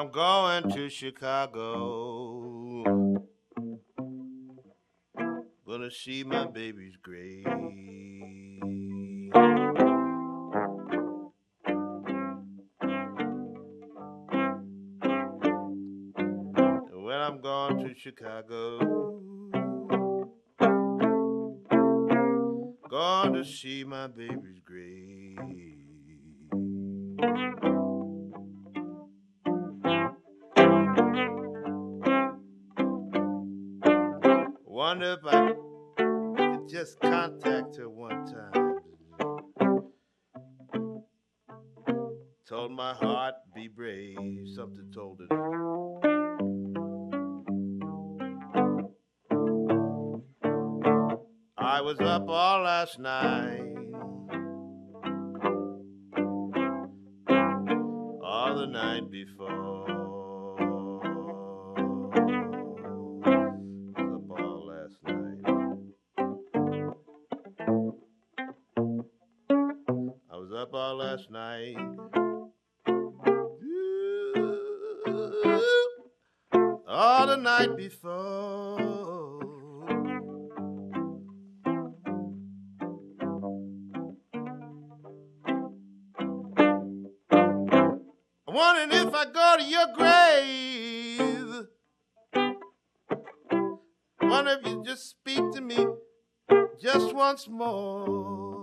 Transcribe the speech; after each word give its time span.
I'm 0.00 0.10
going 0.10 0.70
to 0.70 0.88
Chicago. 0.88 2.84
Gonna 5.66 5.90
see 5.90 6.24
my 6.24 6.46
baby's 6.46 6.96
grave. 7.02 7.44
When 16.94 17.20
I'm 17.20 17.42
going 17.42 17.84
to 17.84 17.94
Chicago, 17.94 18.78
to 23.34 23.44
see 23.44 23.84
my 23.84 24.06
baby's 24.06 24.60
grave. 24.64 25.36
Wonder 34.90 35.12
if 35.12 35.24
I 35.24 35.52
could 35.96 36.68
just 36.68 36.98
contact 36.98 37.76
her 37.76 37.88
one 37.88 38.26
time. 38.26 38.78
Told 42.48 42.72
my 42.72 42.92
heart, 42.94 43.34
be 43.54 43.68
brave. 43.68 44.16
Something 44.56 44.90
told 44.92 45.20
it. 45.20 45.30
I 51.56 51.80
was 51.82 52.00
up 52.00 52.28
all 52.28 52.62
last 52.62 52.98
night. 52.98 53.60
All 58.24 58.56
the 58.58 58.66
night 58.66 59.08
before. 59.08 59.59
Last 71.00 71.30
night. 71.30 71.76
All 76.86 77.26
the 77.26 77.36
night 77.36 77.74
before. 77.74 78.76
I'm 88.46 88.54
wondering 88.54 88.92
if 88.92 89.14
I 89.14 89.24
go 89.32 89.56
to 89.56 89.64
your 89.64 89.86
grave. 89.96 91.66
Wonder 94.20 94.58
if 94.60 94.66
you 94.66 94.82
just 94.84 95.08
speak 95.08 95.50
to 95.52 95.62
me 95.62 95.86
just 96.78 97.14
once 97.14 97.48
more. 97.48 98.59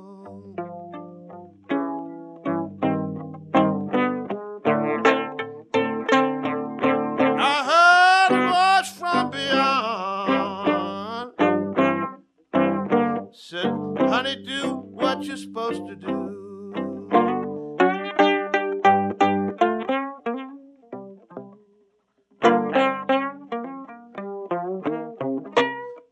You're 15.38 15.46
supposed 15.46 15.86
to 15.86 15.96
do. 15.96 16.34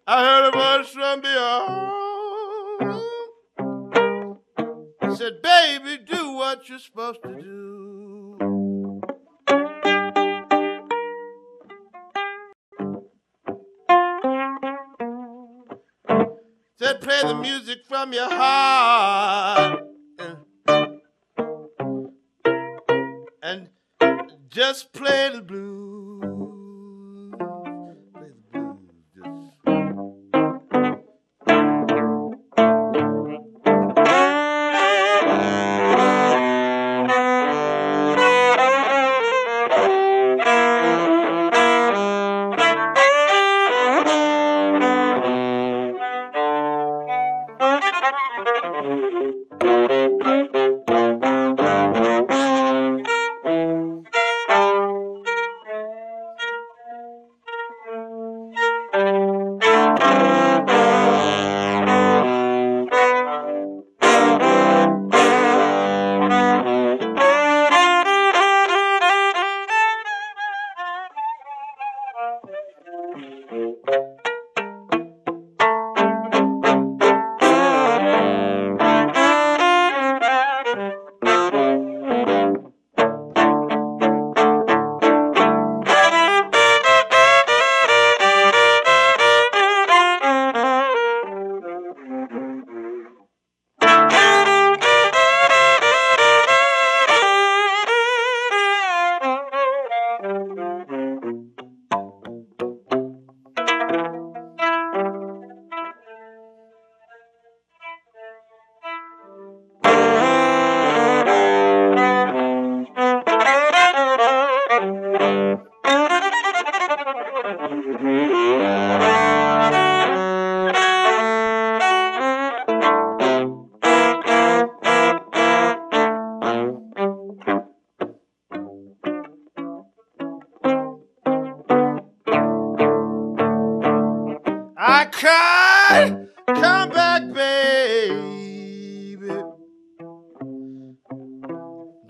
I 0.08 0.24
heard 0.24 0.48
a 0.48 0.52
voice 0.52 0.90
from 0.90 1.22
beyond. 1.22 1.96
Said, 5.18 5.42
baby, 5.42 5.98
do 6.06 6.34
what 6.34 6.70
you're 6.70 6.78
supposed 6.80 7.24
to 7.24 7.34
do. 7.42 7.75
Said, 16.96 17.04
play 17.04 17.22
the 17.24 17.36
music 17.36 17.80
from 17.90 18.14
your 18.14 18.30
heart. 18.30 19.82
And 23.44 23.70
just 24.48 24.94
play 24.94 25.30
the 25.34 25.42
blues. 25.42 26.15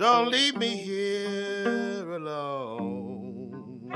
Don't 0.08 0.30
leave 0.30 0.56
me 0.56 0.78
here 0.78 2.12
alone. 2.12 3.90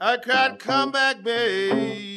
I 0.00 0.16
cried, 0.16 0.58
come 0.58 0.90
back, 0.90 1.22
baby. 1.22 2.15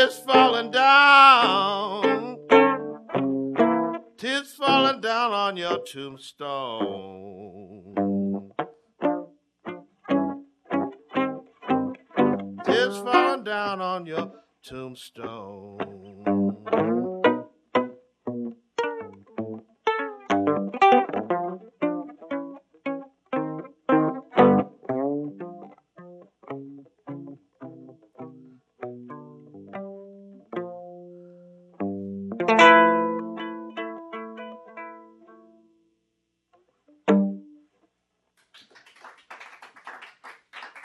Tears 0.00 0.18
falling 0.20 0.70
down. 0.70 2.38
Tears 4.16 4.54
falling 4.54 5.02
down 5.02 5.32
on 5.34 5.58
your 5.58 5.78
tombstone. 5.84 7.34
Tears 12.64 12.96
falling 13.00 13.44
down 13.44 13.82
on 13.82 14.06
your 14.06 14.32
tombstone. 14.64 15.99